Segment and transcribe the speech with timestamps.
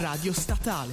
[0.00, 0.92] Radio Statale.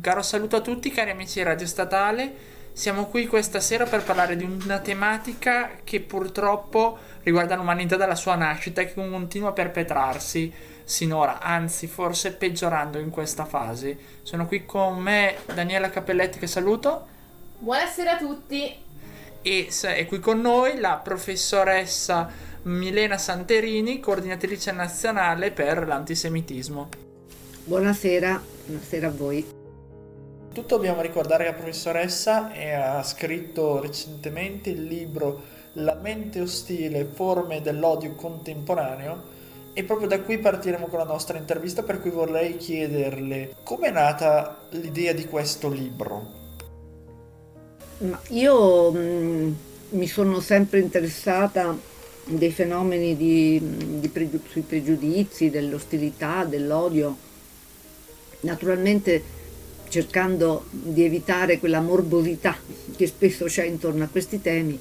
[0.00, 2.34] Caro saluto a tutti cari amici di Radio Statale,
[2.72, 8.34] siamo qui questa sera per parlare di una tematica che purtroppo riguarda l'umanità dalla sua
[8.34, 10.52] nascita e che continua a perpetrarsi
[10.84, 13.96] sinora, anzi forse peggiorando in questa fase.
[14.22, 17.06] Sono qui con me Daniela Cappelletti che saluto.
[17.58, 18.74] Buonasera a tutti.
[19.42, 22.30] E è qui con noi la professoressa
[22.62, 26.88] Milena Santerini, coordinatrice nazionale per l'antisemitismo.
[27.64, 29.60] Buonasera, buonasera a voi.
[30.52, 35.40] Tutto dobbiamo ricordare che la professoressa ha scritto recentemente il libro
[35.74, 39.30] La mente ostile, forme dell'odio contemporaneo
[39.72, 43.90] e proprio da qui partiremo con la nostra intervista per cui vorrei chiederle come è
[43.90, 46.40] nata l'idea di questo libro.
[48.28, 49.52] Io mh, mm,
[49.90, 51.74] mi sono sempre interessata
[52.26, 57.16] dei fenomeni di, di pregiu- sui pregiudizi, dell'ostilità, dell'odio.
[58.40, 59.40] Naturalmente
[59.92, 62.56] cercando di evitare quella morbosità
[62.96, 64.78] che spesso c'è intorno a questi temi,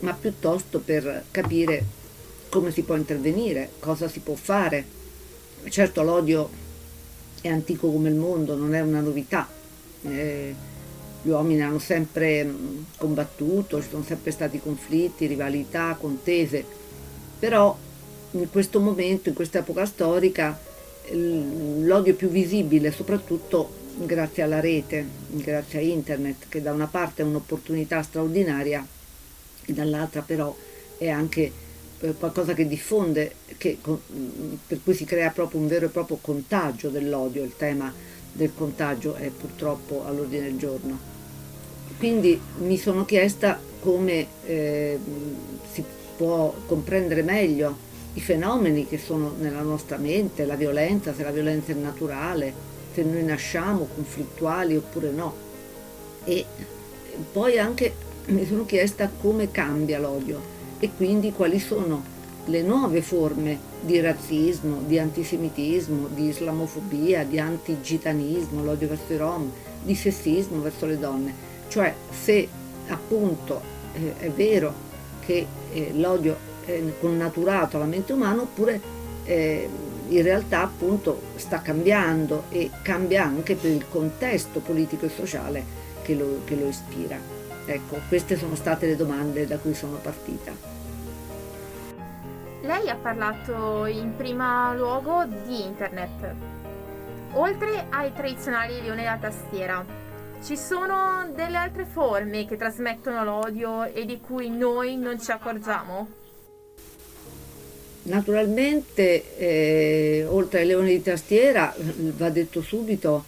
[0.00, 1.84] ma piuttosto per capire
[2.48, 4.86] come si può intervenire, cosa si può fare.
[5.68, 6.48] Certo l'odio
[7.42, 9.46] è antico come il mondo, non è una novità.
[10.04, 10.54] Eh,
[11.20, 16.64] gli uomini hanno sempre mm, combattuto, ci sono sempre stati conflitti, rivalità, contese,
[17.38, 17.76] però
[18.30, 20.58] in questo momento, in questa epoca storica,
[21.10, 27.24] l'odio più visibile soprattutto grazie alla rete, grazie a internet, che da una parte è
[27.24, 28.86] un'opportunità straordinaria
[29.64, 30.54] e dall'altra però
[30.96, 31.52] è anche
[32.00, 33.78] eh, qualcosa che diffonde, che,
[34.66, 37.92] per cui si crea proprio un vero e proprio contagio dell'odio, il tema
[38.32, 40.98] del contagio è purtroppo all'ordine del giorno.
[41.98, 44.98] Quindi mi sono chiesta come eh,
[45.72, 45.84] si
[46.16, 51.72] può comprendere meglio i fenomeni che sono nella nostra mente, la violenza, se la violenza
[51.72, 55.34] è naturale, se noi nasciamo conflittuali oppure no.
[56.24, 56.44] E
[57.32, 57.94] poi anche
[58.26, 62.16] mi sono chiesta come cambia l'odio e quindi quali sono
[62.46, 69.50] le nuove forme di razzismo, di antisemitismo, di islamofobia, di antigitanismo, l'odio verso i rom,
[69.82, 71.34] di sessismo verso le donne.
[71.68, 72.48] Cioè se
[72.88, 73.60] appunto
[73.94, 74.72] eh, è vero
[75.24, 78.80] che eh, l'odio è connaturato alla mente umana oppure
[79.24, 79.68] eh,
[80.08, 85.64] in realtà appunto sta cambiando e cambia anche per il contesto politico e sociale
[86.02, 87.18] che lo, che lo ispira.
[87.66, 90.52] Ecco, queste sono state le domande da cui sono partita.
[92.62, 96.34] Lei ha parlato in primo luogo di internet.
[97.32, 99.84] Oltre ai tradizionali leoni da tastiera,
[100.42, 106.08] ci sono delle altre forme che trasmettono l'odio e di cui noi non ci accorgiamo?
[108.08, 111.74] Naturalmente, eh, oltre ai leoni di tastiera,
[112.16, 113.24] va detto subito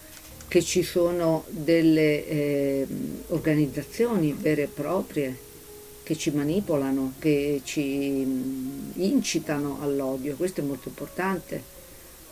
[0.49, 2.87] che ci sono delle eh,
[3.29, 5.37] organizzazioni vere e proprie
[6.03, 11.63] che ci manipolano, che ci mm, incitano all'odio, questo è molto importante.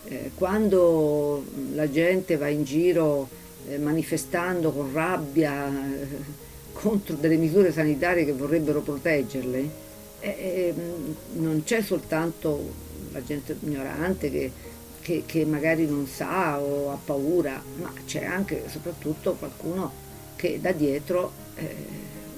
[0.04, 1.44] Eh, quando
[1.74, 3.28] la gente va in giro
[3.68, 6.06] eh, manifestando con rabbia eh,
[6.72, 9.86] contro delle misure sanitarie che vorrebbero proteggerle,
[10.20, 10.74] eh,
[11.34, 14.52] non c'è soltanto la gente ignorante che,
[15.00, 20.06] che, che, magari non sa o ha paura, ma c'è anche e soprattutto qualcuno
[20.36, 21.74] che da dietro eh,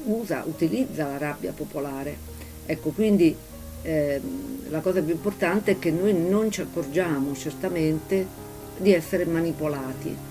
[0.04, 2.28] usa, utilizza la rabbia popolare.
[2.66, 3.34] Ecco, quindi
[3.82, 4.20] eh,
[4.68, 8.26] la cosa più importante è che noi non ci accorgiamo certamente
[8.78, 10.28] di essere manipolati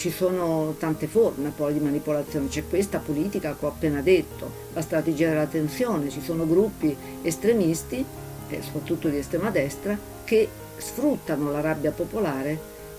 [0.00, 4.80] ci sono tante forme poi di manipolazione, c'è questa politica che ho appena detto, la
[4.80, 8.02] strategia della tensione, ci sono gruppi estremisti,
[8.48, 12.58] eh, soprattutto di estrema destra, che sfruttano la rabbia popolare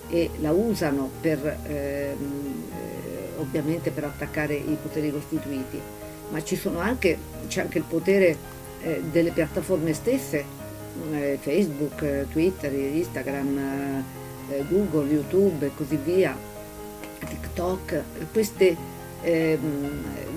[0.10, 5.82] e la usano per, ehm, eh, ovviamente per attaccare i poteri costituiti,
[6.30, 6.40] ma
[6.84, 8.38] anche, c'è anche il potere
[8.84, 10.46] eh, delle piattaforme stesse,
[11.14, 14.04] eh, Facebook, Twitter, Instagram,
[14.52, 16.50] eh, Google, YouTube e così via,
[17.26, 18.76] TikTok, queste
[19.22, 19.58] eh,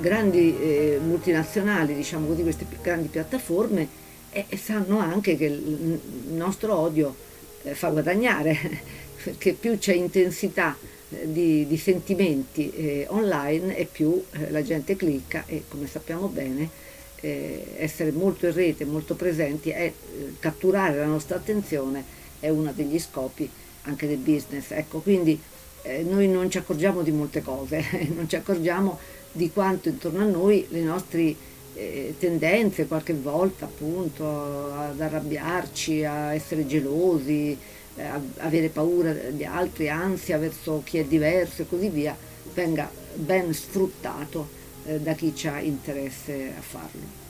[0.00, 3.88] grandi eh, multinazionali, diciamo così, queste grandi piattaforme,
[4.31, 6.00] eh, sanno anche che il
[6.32, 7.14] nostro odio
[7.62, 8.58] eh, fa guadagnare,
[9.22, 10.76] perché più c'è intensità
[11.10, 16.82] eh, di, di, sentimenti eh, online e più la gente clicca e come sappiamo bene
[17.25, 19.90] essere molto in rete, molto presenti, è
[20.38, 22.04] catturare la nostra attenzione
[22.38, 23.48] è uno degli scopi
[23.84, 24.72] anche del business.
[24.72, 25.40] Ecco, quindi
[25.84, 27.84] eh, noi non ci accorgiamo di molte cose,
[28.14, 28.98] non ci accorgiamo
[29.31, 31.34] di quanto intorno a noi le nostre
[31.75, 37.56] eh, tendenze qualche volta appunto ad arrabbiarci, a essere gelosi,
[37.96, 42.16] eh, a avere paura di altri, ansia verso chi è diverso e così via,
[42.54, 44.48] venga ben sfruttato
[44.86, 47.22] eh, da chi ha interesse a farlo.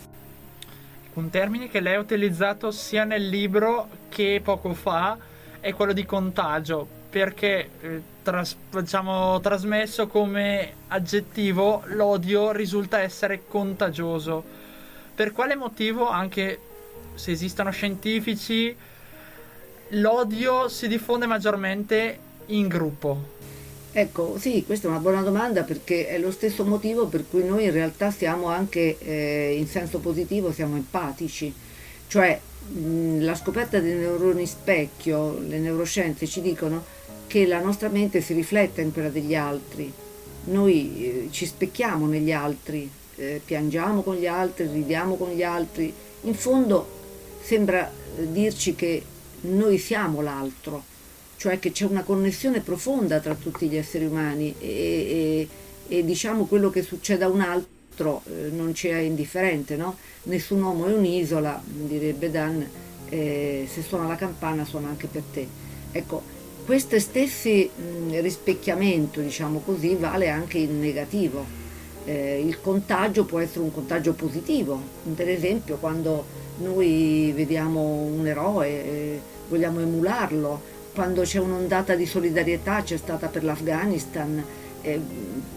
[1.14, 5.16] Un termine che lei ha utilizzato sia nel libro che poco fa
[5.60, 14.42] è quello di contagio, perché eh, tras- diciamo, trasmesso come aggettivo l'odio risulta essere contagioso.
[15.14, 16.58] Per quale motivo, anche
[17.14, 18.74] se esistono scientifici,
[19.90, 23.32] l'odio si diffonde maggiormente in gruppo?
[23.92, 27.62] Ecco, sì, questa è una buona domanda perché è lo stesso motivo per cui noi
[27.62, 31.54] in realtà siamo anche eh, in senso positivo, siamo empatici.
[32.08, 32.40] Cioè
[33.18, 36.94] la scoperta dei neuroni specchio, le neuroscienze ci dicono
[37.34, 39.92] che la nostra mente si riflette in quella degli altri.
[40.44, 45.92] Noi eh, ci specchiamo negli altri, eh, piangiamo con gli altri, ridiamo con gli altri.
[46.20, 46.86] In fondo
[47.42, 49.02] sembra eh, dirci che
[49.40, 50.84] noi siamo l'altro
[51.36, 55.48] cioè che c'è una connessione profonda tra tutti gli esseri umani e, e,
[55.88, 59.96] e diciamo quello che succede a un altro eh, non ci è indifferente, no?
[60.22, 62.64] Nessun uomo è un'isola, direbbe Dan,
[63.08, 65.46] eh, se suona la campana suona anche per te.
[65.90, 66.33] Ecco,
[66.64, 67.48] questo stesso
[68.10, 71.44] rispecchiamento, diciamo così, vale anche in negativo.
[72.06, 74.80] Eh, il contagio può essere un contagio positivo,
[75.14, 76.24] per esempio quando
[76.58, 83.42] noi vediamo un eroe, eh, vogliamo emularlo, quando c'è un'ondata di solidarietà, c'è stata per
[83.42, 84.44] l'Afghanistan,
[84.82, 85.00] eh,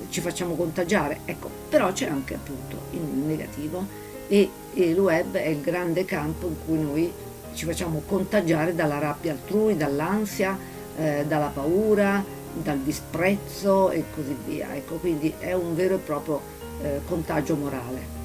[0.09, 1.19] ci facciamo contagiare.
[1.25, 3.85] Ecco, però c'è anche appunto il negativo
[4.27, 7.11] e, e il web è il grande campo in cui noi
[7.53, 10.57] ci facciamo contagiare dalla rabbia altrui, dall'ansia,
[10.97, 12.23] eh, dalla paura,
[12.53, 14.75] dal disprezzo e così via.
[14.75, 16.41] Ecco, quindi è un vero e proprio
[16.81, 18.15] eh, contagio morale.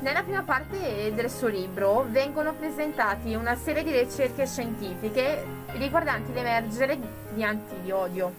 [0.00, 5.42] Nella prima parte del suo libro vengono presentati una serie di ricerche scientifiche
[5.78, 6.98] riguardanti l'emergere
[7.32, 8.32] di anti di odio.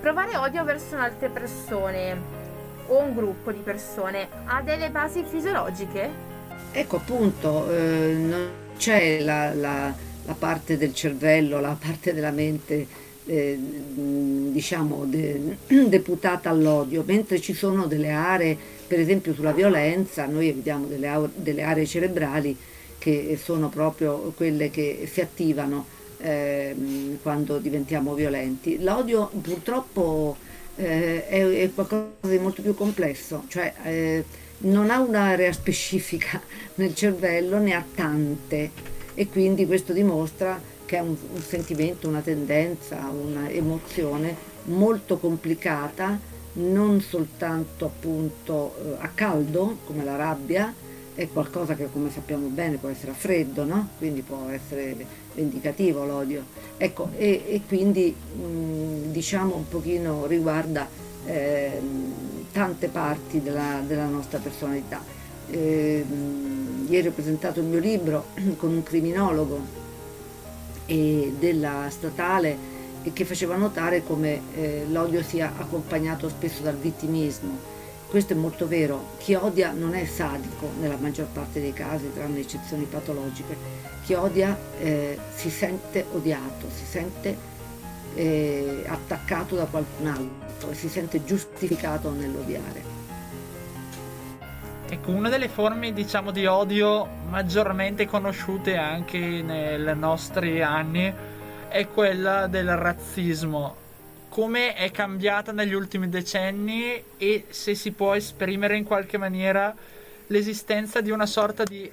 [0.00, 2.16] Provare odio verso altre persone
[2.86, 6.10] o un gruppo di persone ha delle basi fisiologiche?
[6.72, 9.94] Ecco appunto, eh, non c'è la, la,
[10.24, 12.86] la, parte del cervello, la parte della mente
[13.26, 13.58] eh,
[14.50, 15.56] diciamo de,
[15.88, 18.56] deputata all'odio, mentre ci sono delle aree
[18.86, 22.56] per esempio sulla violenza noi vediamo delle, delle aree cerebrali
[22.98, 25.86] che sono proprio quelle che si attivano
[26.18, 26.74] eh,
[27.22, 28.82] quando diventiamo violenti.
[28.82, 30.36] L'odio purtroppo
[30.76, 34.24] eh, è, è, qualcosa di molto più complesso, cioè eh,
[34.58, 36.40] non ha un'area specifica
[36.76, 38.70] nel cervello, ne ha tante
[39.14, 47.00] e quindi questo dimostra che è un, un sentimento, una tendenza, un'emozione molto complicata non
[47.00, 50.72] soltanto appunto eh, a caldo come la rabbia,
[51.14, 53.90] è qualcosa che come sappiamo bene può essere a freddo, no?
[53.98, 54.96] quindi può essere
[55.34, 56.44] vendicativo l'odio.
[56.76, 60.88] Ecco, e, e quindi mh, diciamo un pochino riguarda
[61.26, 61.80] eh,
[62.52, 65.13] tante parti della, della nostra personalità.
[65.50, 66.04] Eh,
[66.88, 68.26] ieri ho presentato il mio libro
[68.56, 69.82] con un criminologo
[70.86, 72.72] della statale
[73.14, 77.72] che faceva notare come eh, l'odio sia accompagnato spesso dal vittimismo.
[78.06, 82.40] Questo è molto vero, chi odia non è sadico nella maggior parte dei casi, tranne
[82.40, 83.56] eccezioni patologiche,
[84.04, 87.36] chi odia eh, si sente odiato, si sente
[88.14, 92.93] eh, attaccato da qualcun altro si sente giustificato nell'odiare.
[94.94, 101.12] Ecco, una delle forme diciamo di odio maggiormente conosciute anche nei nostri anni
[101.68, 103.74] è quella del razzismo.
[104.28, 109.74] Come è cambiata negli ultimi decenni e se si può esprimere in qualche maniera
[110.28, 111.90] l'esistenza di una sorta di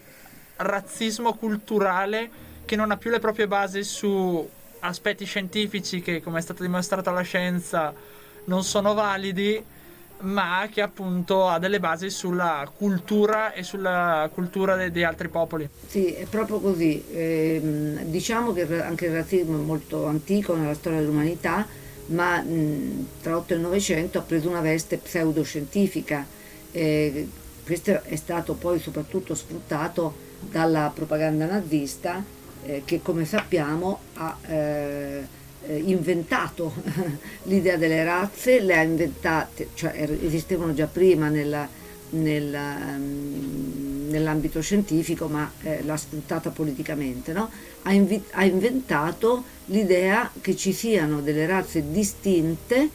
[0.58, 2.30] razzismo culturale
[2.66, 4.48] che non ha più le proprie basi su
[4.82, 7.92] aspetti scientifici che, come è stato dimostrato alla scienza,
[8.46, 9.66] non sono validi,
[10.22, 15.68] ma che appunto ha delle basi sulla cultura e sulla cultura de- di altri popoli.
[15.88, 17.04] Sì, è proprio così.
[17.12, 21.66] Eh, diciamo che anche il razzismo è molto antico nella storia dell'umanità,
[22.08, 26.26] ma mh, tra 8 e il 900 ha preso una veste pseudoscientifica.
[26.72, 27.30] Eh,
[27.66, 32.24] questo è stato poi soprattutto sfruttato dalla propaganda nazista
[32.64, 36.74] eh, che come sappiamo ha eh, inventato
[37.44, 41.68] l'idea delle razze, le ha inventate, cioè er, esistevano già prima nella,
[42.12, 47.50] nella, um, nell'ambito scientifico, ma eh, l'ha sfruttata politicamente, no?
[47.84, 52.90] ha, invi- ha inventato l'idea che ci siano delle razze distinte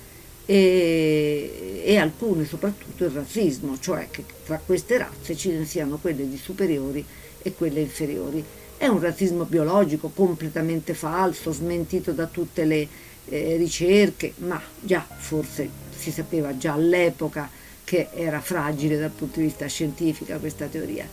[0.45, 6.37] e, e, alcune, soprattutto il razzismo, cioè che tra queste razze ci siano quelle di
[6.37, 7.05] superiori
[7.43, 8.45] e quelle inferiori.
[8.79, 12.87] È un razzismo biologico completamente falso, smentito da tutte le
[13.29, 17.49] eh, ricerche, ma già forse si sapeva già all'epoca
[17.85, 21.09] che era fragile dal punto di vista scientifico questa teoria.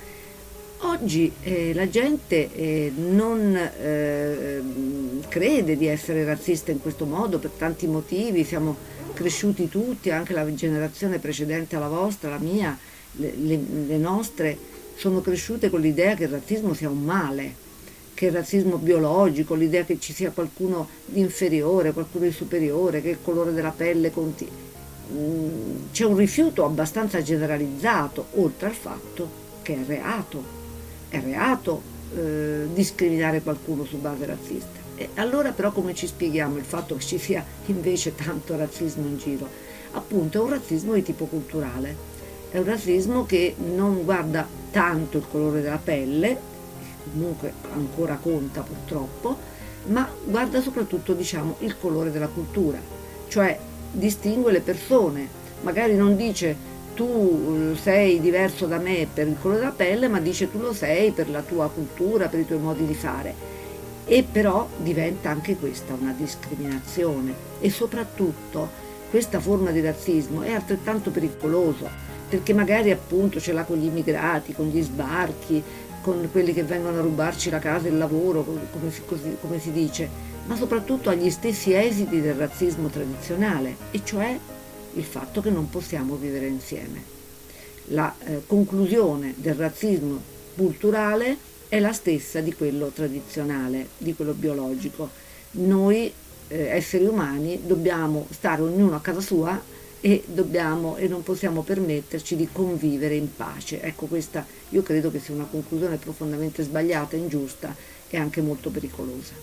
[0.79, 4.61] Oggi eh, la gente eh, non eh,
[5.29, 8.75] crede di essere razzista in questo modo per tanti motivi, siamo
[9.13, 12.77] cresciuti tutti, anche la generazione precedente alla vostra, la mia,
[13.13, 14.57] le, le, le nostre,
[14.95, 17.55] sono cresciute con l'idea che il razzismo sia un male,
[18.13, 23.09] che il razzismo biologico, l'idea che ci sia qualcuno di inferiore, qualcuno di superiore, che
[23.09, 24.47] il colore della pelle conti.
[25.11, 30.61] Mm, c'è un rifiuto abbastanza generalizzato, oltre al fatto che è reato
[31.13, 31.81] è reato
[32.15, 34.81] eh, discriminare qualcuno su base razzista.
[34.95, 39.17] E allora però come ci spieghiamo il fatto che ci sia invece tanto razzismo in
[39.17, 39.47] giro?
[39.91, 41.95] Appunto è un razzismo di tipo culturale,
[42.53, 46.37] è un razzismo che non guarda tanto il colore della pelle,
[47.11, 49.35] comunque ancora conta purtroppo,
[49.85, 52.77] ma guarda soprattutto diciamo, il colore della cultura,
[53.27, 53.57] cioè
[53.91, 55.27] distingue le persone,
[55.61, 56.55] magari non dice
[56.93, 60.73] tu eh, sei diverso da me per il colore della pelle, ma dice tu lo
[60.73, 63.33] sei per la tua cultura, per i tuoi modi di fare.
[64.05, 68.69] E però diventa anche questa una discriminazione e soprattutto
[69.09, 74.53] questa forma di razzismo è altrettanto pericoloso perché magari appunto ce l'ha con gli immigrati,
[74.53, 75.61] con gli sbarchi,
[76.01, 79.59] con quelli che vengono a rubarci la casa e il lavoro, come si, così, come
[79.59, 80.09] si dice,
[80.47, 84.35] ma soprattutto agli stessi esiti del razzismo tradizionale, e cioè
[84.95, 87.03] il fatto che non possiamo vivere insieme.
[87.89, 90.19] La eh, conclusione del razzismo
[90.55, 91.37] culturale
[91.67, 95.07] è la stessa di quello tradizionale, di quello biologico.
[95.51, 96.11] Noi
[96.47, 99.61] eh, esseri umani dobbiamo stare ognuno a casa sua
[100.05, 103.81] e, dobbiamo, e non possiamo permetterci di convivere in pace.
[103.81, 107.73] Ecco, questa io credo che sia una conclusione profondamente sbagliata, ingiusta
[108.09, 109.33] e anche molto pericolosa.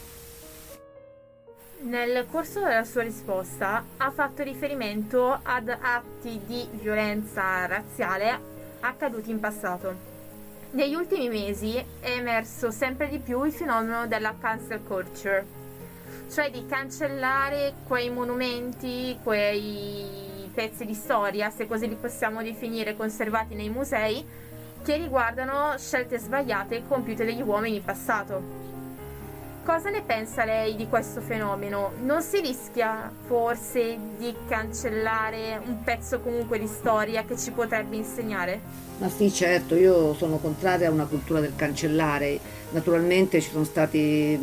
[1.83, 8.38] Nel corso della sua risposta ha fatto riferimento ad atti di violenza razziale
[8.81, 10.09] accaduti in passato.
[10.73, 15.47] Negli ultimi mesi è emerso sempre di più il fenomeno della cancel culture,
[16.31, 20.30] cioè di cancellare quei monumenti, quei
[20.61, 24.23] pezzi di storia, se così li possiamo definire, conservati nei musei,
[24.85, 28.69] che riguardano scelte sbagliate compiute dagli uomini in passato.
[29.64, 31.93] Cosa ne pensa lei di questo fenomeno?
[32.02, 38.61] Non si rischia forse di cancellare un pezzo comunque di storia che ci potrebbe insegnare?
[38.99, 42.38] Ma sì, certo, io sono contraria a una cultura del cancellare.
[42.73, 44.38] Naturalmente ci sono state eh,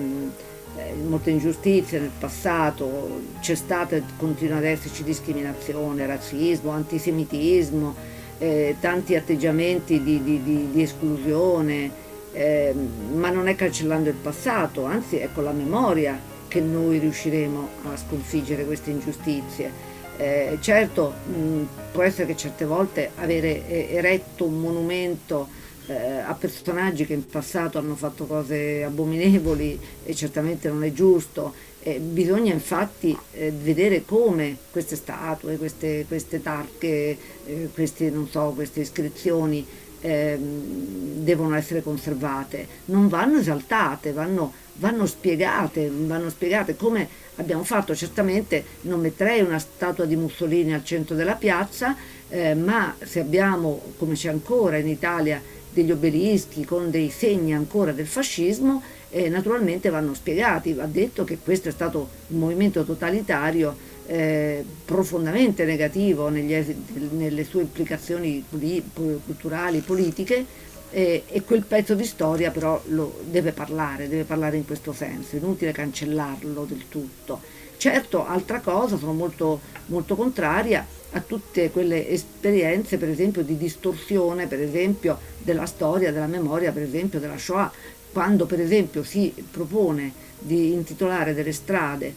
[1.08, 7.96] molte ingiustizie nel passato, c'è stata e continua ad esserci discriminazione, razzismo, antisemitismo,
[8.38, 12.06] eh, tanti atteggiamenti di, di, di, di esclusione
[12.38, 12.72] eh,
[13.14, 17.98] ma non è cancellando il passato, anzi è con la memoria che noi riusciremo a
[17.98, 19.96] sconfiggere queste ingiustizie.
[20.18, 25.48] Eh, certo, mh, può essere che certe volte avere eh, eretto un monumento
[25.88, 31.54] eh, a personaggi che in passato hanno fatto cose abominevoli e certamente non è giusto.
[31.82, 38.82] Eh, bisogna infatti eh, vedere come queste statue, queste, queste tarche, eh, queste, so, queste
[38.82, 39.66] iscrizioni
[40.02, 47.96] eh, devono essere conservate, non vanno esaltate, vanno, vanno, spiegate, vanno spiegate come abbiamo fatto.
[47.96, 51.96] Certamente non metterei una statua di Mussolini al centro della piazza,
[52.30, 55.42] eh, ma se abbiamo, come c'è ancora in Italia,
[55.78, 58.82] degli obelischi con dei segni ancora del fascismo,
[59.12, 60.74] eh, naturalmente vanno spiegati.
[60.74, 67.62] Va detto che questo è stato un movimento totalitario eh, profondamente negativo esiti, nelle sue
[67.62, 70.46] implicazioni culturali, politiche,
[70.90, 75.36] eh, e quel pezzo di storia però lo deve parlare, deve parlare in questo senso,
[75.36, 77.40] inutile cancellarlo del tutto.
[77.78, 84.48] Certo, altra cosa, sono molto, molto contraria a tutte quelle esperienze, per esempio, di distorsione,
[84.48, 87.72] per esempio, della storia, della memoria, per esempio, della Shoah,
[88.12, 92.14] quando per esempio si propone di intitolare delle strade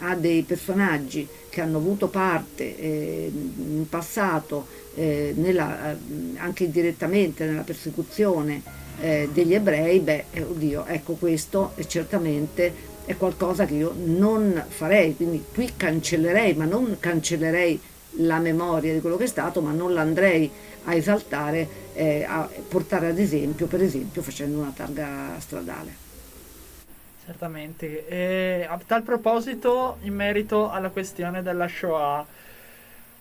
[0.00, 5.96] a dei personaggi che hanno avuto parte eh, in passato eh, nella, eh,
[6.36, 8.62] anche direttamente nella persecuzione
[9.00, 14.64] eh, degli ebrei, beh, eh, oddio, ecco questo è certamente è qualcosa che io non
[14.68, 17.78] farei, quindi qui cancellerei, ma non cancellerei
[18.18, 20.50] la memoria di quello che è stato, ma non l'andrei
[20.84, 26.02] a esaltare eh, a portare ad esempio, per esempio facendo una targa stradale.
[27.24, 28.06] Certamente.
[28.06, 32.26] E a tal proposito, in merito alla questione della Shoah,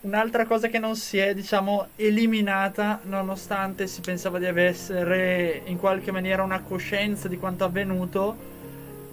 [0.01, 6.11] un'altra cosa che non si è, diciamo, eliminata, nonostante si pensava di avere in qualche
[6.11, 8.35] maniera una coscienza di quanto avvenuto,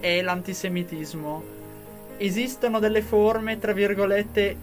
[0.01, 1.59] è l'antisemitismo.
[2.17, 4.57] Esistono delle forme, tra virgolette,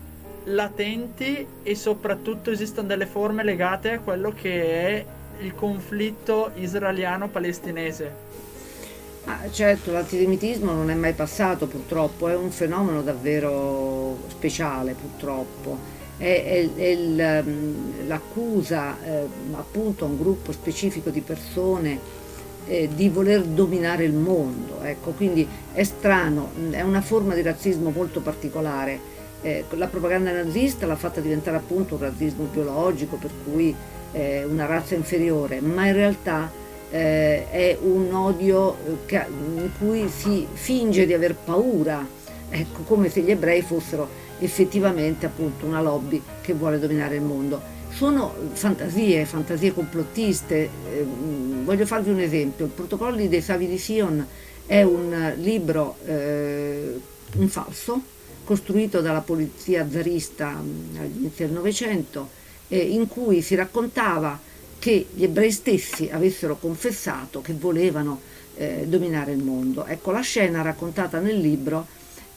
[0.48, 5.06] latenti e soprattutto esistono delle forme legate a quello che è
[5.40, 8.26] il conflitto israeliano-palestinese.
[9.26, 15.96] Ah, certo, l'antisemitismo non è mai passato purtroppo, è un fenomeno davvero speciale purtroppo.
[16.18, 22.00] È, è, è il, mm, l'accusa eh, appunto a un gruppo specifico di persone
[22.68, 27.90] eh, di voler dominare il mondo, ecco, quindi è strano, è una forma di razzismo
[27.90, 29.16] molto particolare.
[29.42, 33.76] Eh, la propaganda nazista l'ha fatta diventare appunto un razzismo biologico, per cui
[34.12, 36.52] eh, una razza inferiore, ma in realtà
[36.90, 39.26] eh, è un odio eh, che,
[39.56, 42.06] in cui si finge di aver paura,
[42.50, 47.76] ecco, come se gli ebrei fossero effettivamente appunto una lobby che vuole dominare il mondo.
[47.90, 50.70] Sono fantasie, fantasie complottiste.
[50.92, 51.06] Eh,
[51.64, 52.66] voglio farvi un esempio.
[52.66, 54.26] Il Protocolli dei Savi di Sion
[54.66, 57.00] è un libro, eh,
[57.38, 58.02] un falso,
[58.48, 62.30] costruito dalla polizia zarista all'inizio del Novecento,
[62.70, 64.40] eh, in cui si raccontava
[64.80, 68.22] che gli ebrei stessi avessero confessato che volevano
[68.56, 69.86] eh, dominare il mondo.
[69.86, 71.88] Ecco, la scena raccontata nel libro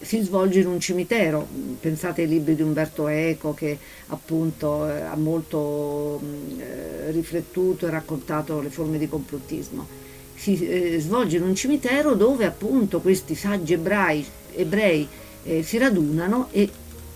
[0.00, 1.46] si svolge in un cimitero,
[1.78, 6.20] pensate ai libri di Umberto Eco che appunto eh, ha molto
[6.58, 9.86] eh, riflettuto e raccontato le forme di complottismo.
[10.34, 14.26] Si eh, svolge in un cimitero dove appunto questi saggi ebrei,
[14.56, 15.06] ebrei
[15.44, 16.70] eh, si radunano e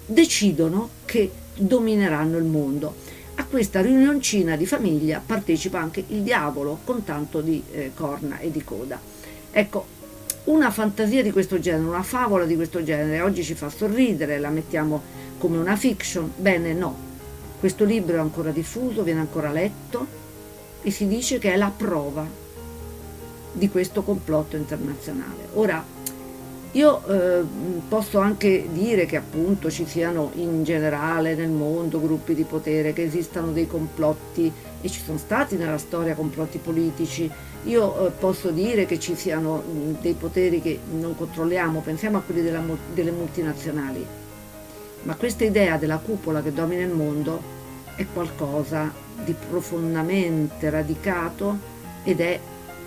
[0.07, 2.95] decidono che domineranno il mondo.
[3.37, 8.51] A questa riunioncina di famiglia partecipa anche il diavolo con tanto di eh, corna e
[8.51, 9.01] di coda.
[9.51, 9.87] Ecco,
[10.45, 14.51] una fantasia di questo genere, una favola di questo genere, oggi ci fa sorridere, la
[14.51, 15.03] mettiamo
[15.39, 16.97] come una fiction, bene no,
[17.59, 20.07] questo libro è ancora diffuso, viene ancora letto
[20.83, 22.27] e si dice che è la prova
[23.53, 25.49] di questo complotto internazionale.
[25.55, 25.83] Ora,
[26.75, 27.45] io eh,
[27.89, 33.05] posso anche dire che appunto ci siano in generale nel mondo gruppi di potere, che
[33.05, 37.31] esistano dei complotti e ci sono stati nella storia complotti politici.
[37.67, 42.23] Io eh, posso dire che ci siano mh, dei poteri che non controlliamo, pensiamo a
[42.23, 44.05] quelli della, delle multinazionali.
[45.05, 47.41] Ma questa idea della cupola che domina il mondo
[47.95, 48.93] è qualcosa
[49.25, 51.57] di profondamente radicato
[52.03, 52.41] ed è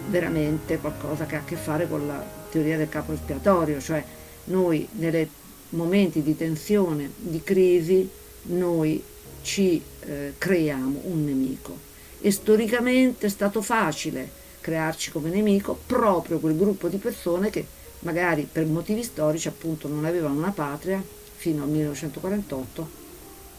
[0.10, 4.04] veramente qualcosa che ha a che fare con la teoria del capo espiatorio, cioè
[4.46, 5.30] noi nei
[5.70, 8.10] momenti di tensione, di crisi,
[8.44, 9.04] noi
[9.42, 11.78] ci eh, creiamo un nemico.
[12.20, 14.30] E storicamente è stato facile
[14.60, 17.66] crearci come nemico proprio quel gruppo di persone che
[18.00, 21.02] magari per motivi storici appunto non avevano una patria
[21.36, 22.90] fino al 1948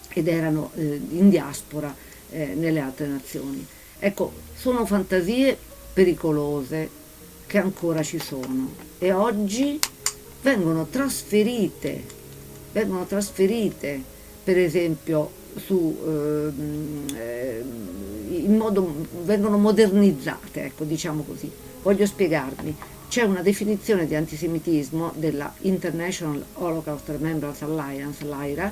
[0.09, 1.93] ed erano eh, in diaspora
[2.29, 3.65] eh, nelle altre nazioni.
[3.99, 5.57] Ecco, sono fantasie
[5.93, 6.89] pericolose
[7.49, 9.79] che ancora ci sono e oggi
[10.43, 12.03] vengono trasferite,
[12.71, 13.99] vengono trasferite
[14.43, 17.63] per esempio su, ehm, eh,
[18.29, 21.51] in modo, vengono modernizzate, ecco, diciamo così.
[21.81, 22.75] Voglio spiegarmi.
[23.09, 28.71] C'è una definizione di antisemitismo della International Holocaust Remembrance Alliance, l'AIRA,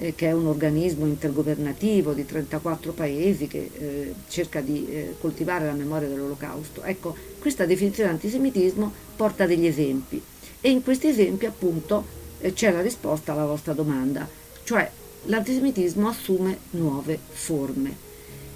[0.00, 5.66] eh, che è un organismo intergovernativo di 34 paesi che eh, cerca di eh, coltivare
[5.66, 6.82] la memoria dell'olocausto.
[6.82, 10.20] Ecco, questa definizione di antisemitismo porta degli esempi
[10.60, 12.04] e in questi esempi appunto
[12.40, 14.26] eh, c'è la risposta alla vostra domanda,
[14.64, 14.90] cioè
[15.24, 18.08] l'antisemitismo assume nuove forme.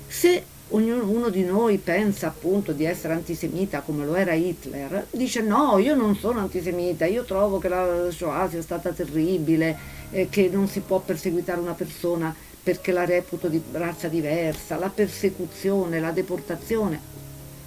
[0.06, 5.78] Se ognuno di noi pensa appunto di essere antisemita come lo era Hitler, dice no,
[5.78, 10.68] io non sono antisemita, io trovo che la Shoah sia stata terribile, eh, che non
[10.68, 16.98] si può perseguitare una persona perché la reputo di razza diversa, la persecuzione, la deportazione,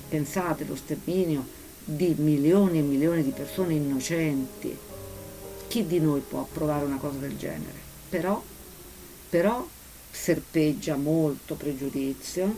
[0.09, 1.45] pensate lo sterminio
[1.83, 4.75] di milioni e milioni di persone innocenti.
[5.67, 7.85] Chi di noi può approvare una cosa del genere?
[8.09, 8.41] Però,
[9.29, 9.67] però
[10.09, 12.55] serpeggia molto pregiudizio,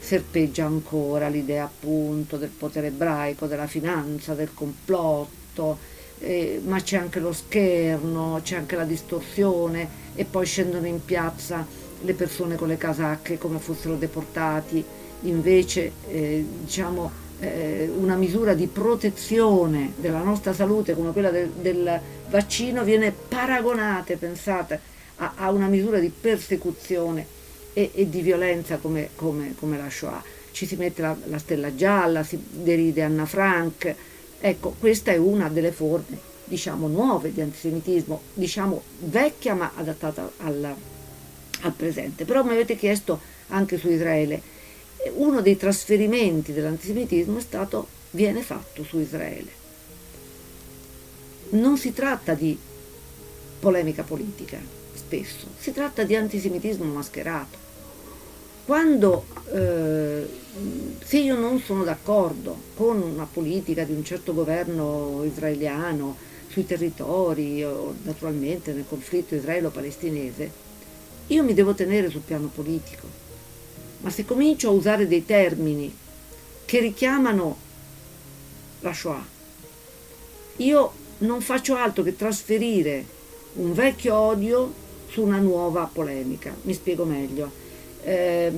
[0.00, 5.78] serpeggia ancora l'idea appunto del potere ebraico, della finanza, del complotto,
[6.20, 11.66] eh, ma c'è anche lo scherno, c'è anche la distorsione e poi scendono in piazza
[12.00, 14.84] le persone con le casacche come fossero deportati,
[15.22, 22.00] invece eh, diciamo eh, una misura di protezione della nostra salute come quella del, del
[22.28, 24.80] vaccino viene paragonata, pensate,
[25.16, 27.26] a, a una misura di persecuzione
[27.72, 30.22] e, e di violenza come, come, come, la Shoah.
[30.50, 33.94] Ci si mette la, la stella gialla, si deride Anna Frank.
[34.40, 40.74] Ecco, questa è una delle forme, diciamo, nuove di antisemitismo, diciamo vecchia ma adattata al,
[41.62, 42.24] al presente.
[42.24, 44.40] Però mi avete chiesto anche su Israele.
[45.14, 49.50] Uno dei trasferimenti dell'antisemitismo è stato, viene fatto su Israele.
[51.50, 52.56] Non si tratta di
[53.58, 54.58] polemica politica,
[54.94, 57.67] spesso, si tratta di antisemitismo mascherato.
[58.68, 60.28] Quando, eh,
[61.02, 66.14] se io non sono d'accordo con una politica di un certo governo israeliano
[66.48, 70.50] sui territori o naturalmente nel conflitto israelo-palestinese,
[71.28, 73.06] io mi devo tenere sul piano politico.
[74.00, 75.90] Ma se comincio a usare dei termini
[76.66, 77.56] che richiamano
[78.80, 79.26] la Shoah,
[80.56, 83.02] io non faccio altro che trasferire
[83.54, 84.70] un vecchio odio
[85.08, 86.54] su una nuova polemica.
[86.64, 87.64] Mi spiego meglio.
[88.02, 88.52] Eh,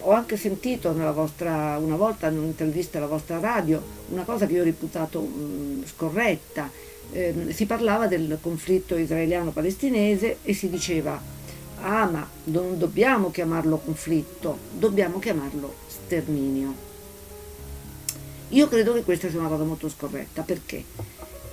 [0.00, 4.60] ho anche sentito vostra, una volta in un'intervista alla vostra radio una cosa che io
[4.60, 6.70] ho reputato mh, scorretta.
[7.12, 11.20] Eh, si parlava del conflitto israeliano-palestinese e si diceva
[11.84, 16.92] ah ma non dobbiamo chiamarlo conflitto, dobbiamo chiamarlo sterminio.
[18.50, 20.84] Io credo che questa sia una cosa molto scorretta, perché?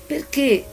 [0.06, 0.66] Perché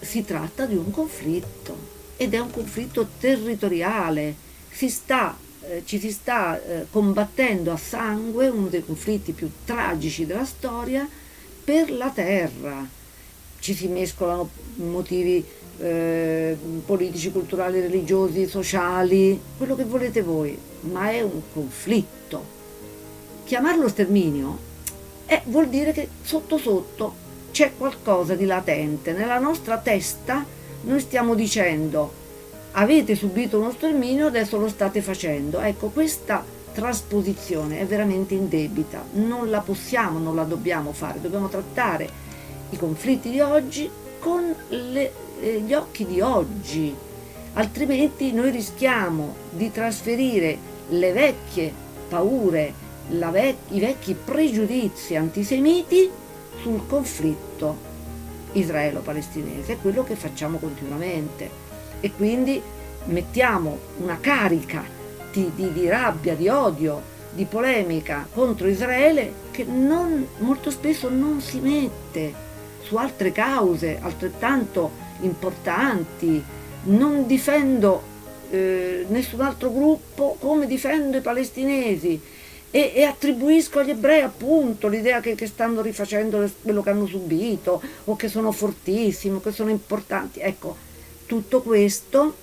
[0.00, 4.34] si tratta di un conflitto ed è un conflitto territoriale,
[4.76, 10.26] si sta, eh, ci si sta eh, combattendo a sangue uno dei conflitti più tragici
[10.26, 11.08] della storia
[11.64, 12.86] per la terra.
[13.58, 15.42] Ci si mescolano motivi
[15.78, 22.44] eh, politici, culturali, religiosi, sociali, quello che volete voi, ma è un conflitto.
[23.44, 24.58] Chiamarlo sterminio
[25.24, 27.14] eh, vuol dire che sotto sotto
[27.50, 29.12] c'è qualcosa di latente.
[29.12, 30.44] Nella nostra testa
[30.82, 32.24] noi stiamo dicendo
[32.78, 35.60] avete subito uno sterminio, adesso lo state facendo.
[35.60, 42.08] Ecco, questa trasposizione è veramente indebita, non la possiamo, non la dobbiamo fare, dobbiamo trattare
[42.70, 46.94] i conflitti di oggi con le, eh, gli occhi di oggi,
[47.54, 50.58] altrimenti noi rischiamo di trasferire
[50.88, 51.72] le vecchie
[52.08, 52.74] paure,
[53.08, 56.10] vec- i vecchi pregiudizi antisemiti
[56.60, 57.84] sul conflitto
[58.52, 61.64] israelo-palestinese, è quello che facciamo continuamente
[62.00, 62.60] e quindi
[63.06, 64.84] mettiamo una carica
[65.32, 71.40] di, di, di rabbia, di odio, di polemica contro Israele che non, molto spesso non
[71.40, 72.44] si mette
[72.82, 76.42] su altre cause altrettanto importanti.
[76.84, 78.14] Non difendo
[78.50, 82.20] eh, nessun altro gruppo come difendo i palestinesi
[82.70, 87.80] e, e, attribuisco agli ebrei appunto l'idea che, che, stanno rifacendo quello che hanno subito
[88.04, 90.40] o che sono fortissimi, che sono importanti.
[90.40, 90.76] Ecco,
[91.26, 92.34] tutto questo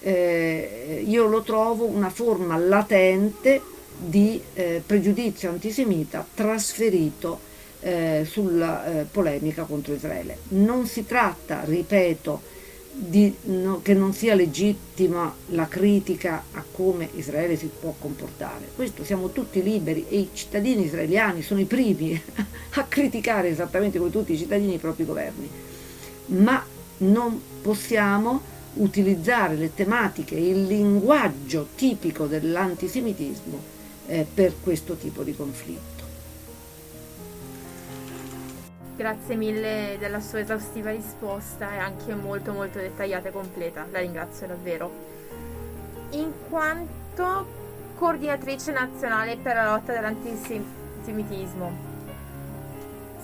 [0.00, 3.60] eh, io lo trovo una forma latente
[3.96, 7.50] di eh, pregiudizio antisemita trasferito
[7.80, 10.38] eh, sulla eh, polemica contro Israele.
[10.48, 12.50] Non si tratta, ripeto,
[12.94, 18.68] di, no, che non sia legittima la critica a come Israele si può comportare.
[18.74, 22.20] Questo siamo tutti liberi e i cittadini israeliani sono i primi
[22.74, 25.48] a criticare esattamente come tutti i cittadini i propri governi.
[26.26, 26.64] Ma
[27.02, 28.40] non possiamo
[28.74, 33.60] utilizzare le tematiche, il linguaggio tipico dell'antisemitismo
[34.06, 35.90] eh, per questo tipo di conflitto.
[38.96, 44.46] Grazie mille della sua esaustiva risposta e anche molto molto dettagliata e completa, la ringrazio
[44.46, 45.10] davvero.
[46.10, 47.60] In quanto
[47.96, 51.91] coordinatrice nazionale per la lotta dell'antisemitismo,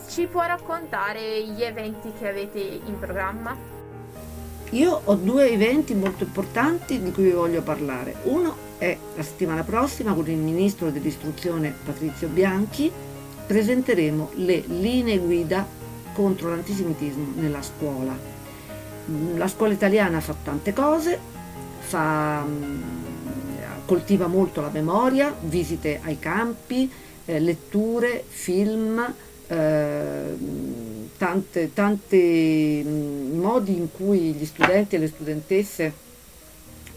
[0.09, 3.57] ci può raccontare gli eventi che avete in programma?
[4.71, 8.17] Io ho due eventi molto importanti di cui vi voglio parlare.
[8.25, 12.91] Uno è la settimana prossima con il ministro dell'istruzione Patrizio Bianchi
[13.47, 15.67] presenteremo le linee guida
[16.13, 18.17] contro l'antisemitismo nella scuola.
[19.37, 21.19] La scuola italiana fa tante cose,
[21.79, 22.83] fa, mm,
[23.87, 26.91] coltiva molto la memoria, visite ai campi,
[27.25, 29.15] eh, letture, film,
[31.17, 35.93] tante, tanti modi in cui gli studenti e le studentesse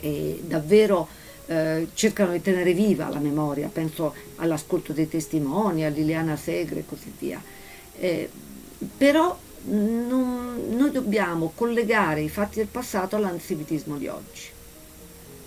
[0.02, 1.08] eh, davvero
[1.48, 6.86] eh, cercano di tenere viva la memoria, penso all'ascolto dei testimoni, a Liliana Segre e
[6.86, 7.42] così via.
[8.00, 8.30] Eh,
[8.98, 14.50] però non, noi dobbiamo collegare i fatti del passato all'antisemitismo di oggi.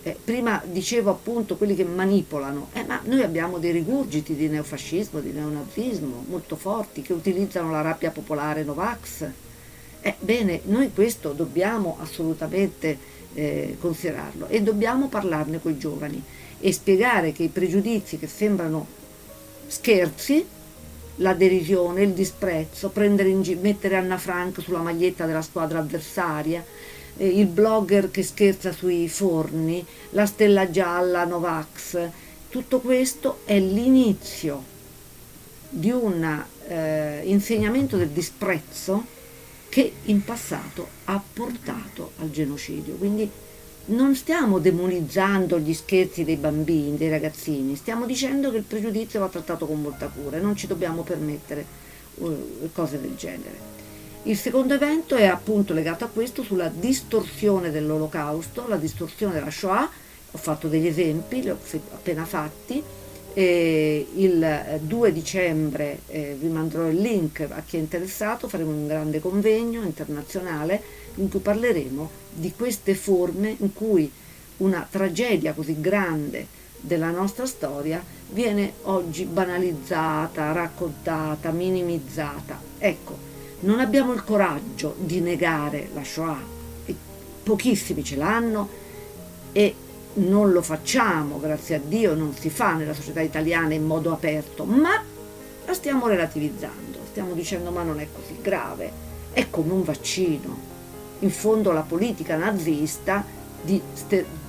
[0.07, 5.19] Eh, prima dicevo appunto quelli che manipolano, eh, ma noi abbiamo dei rigurgiti di neofascismo,
[5.19, 9.27] di neonazismo molto forti che utilizzano la rabbia popolare Novax.
[10.01, 12.95] Ebbene, noi questo dobbiamo assolutamente
[13.33, 16.21] eh, considerarlo e dobbiamo parlarne con i giovani
[16.59, 18.85] e spiegare che i pregiudizi che sembrano
[19.65, 20.45] scherzi,
[21.15, 26.63] la derisione, il disprezzo, gi- mettere Anna Frank sulla maglietta della squadra avversaria,
[27.17, 32.09] eh, il blogger che scherza sui forni, la stella gialla Novax,
[32.49, 34.63] tutto questo è l'inizio
[35.69, 39.13] di un eh, insegnamento del disprezzo
[39.69, 42.95] che in passato ha portato al genocidio.
[42.95, 43.29] Quindi
[43.87, 49.27] non stiamo demonizzando gli scherzi dei bambini, dei ragazzini, stiamo dicendo che il pregiudizio va
[49.27, 51.65] trattato con molta cura e non ci dobbiamo permettere
[52.15, 53.74] uh, cose del genere.
[54.27, 59.87] Il secondo evento è appunto legato a questo, sulla distorsione dell'olocausto, la distorsione della Shoah,
[60.31, 61.57] ho fatto degli esempi, li ho
[61.93, 62.81] appena fatti,
[63.35, 68.87] e il 2 dicembre eh, vi manderò il link a chi è interessato, faremo un
[68.87, 70.81] grande convegno internazionale
[71.17, 74.11] in cui parleremo di queste forme in cui
[74.57, 76.47] una tragedia così grande
[76.79, 82.59] della nostra storia viene oggi banalizzata, raccontata, minimizzata.
[82.79, 83.33] Ecco,
[83.65, 86.41] non abbiamo il coraggio di negare la Shoah,
[86.85, 86.95] e
[87.43, 88.69] pochissimi ce l'hanno
[89.51, 89.75] e
[90.15, 94.65] non lo facciamo, grazie a Dio non si fa nella società italiana in modo aperto,
[94.65, 95.03] ma
[95.65, 98.91] la stiamo relativizzando, stiamo dicendo ma non è così grave,
[99.31, 100.73] è come un vaccino.
[101.19, 103.23] In fondo la politica nazista
[103.61, 103.81] di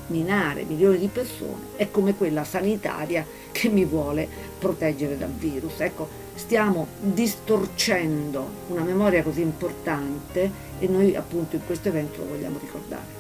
[0.07, 5.81] sterminare milioni di persone è come quella sanitaria che mi vuole proteggere dal virus.
[5.81, 12.59] Ecco, stiamo distorcendo una memoria così importante e noi appunto in questo evento lo vogliamo
[12.61, 13.15] ricordare.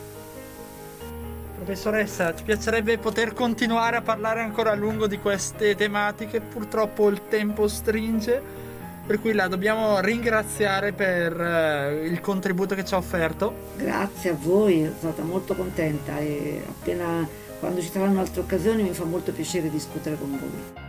[1.56, 7.22] Professoressa, ci piacerebbe poter continuare a parlare ancora a lungo di queste tematiche, purtroppo il
[7.28, 8.64] tempo stringe,
[9.06, 13.70] per cui la dobbiamo ringraziare per uh, il contributo che ci ha offerto.
[13.76, 17.26] Grazie a voi, sono stata molto contenta e appena
[17.60, 20.84] quando ci saranno altre occasioni mi fa molto piacere discutere con voi.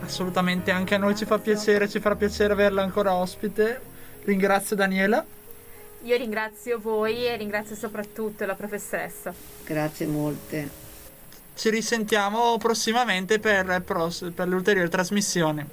[0.00, 3.80] Assolutamente, anche a noi ci fa piacere, ci farà piacere averla ancora ospite.
[4.24, 5.24] Ringrazio Daniela.
[6.02, 9.34] Io ringrazio voi e ringrazio soprattutto la professoressa.
[9.64, 10.68] Grazie molte.
[11.56, 15.66] Ci risentiamo prossimamente per, per le ulteriori trasmissioni.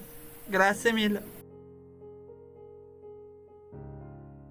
[0.46, 1.35] Grazie mille.